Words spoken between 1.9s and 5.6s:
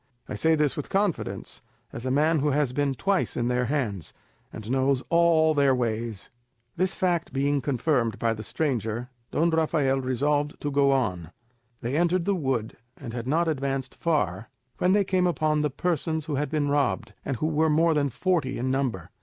as a man who has been twice in their hands, and knows all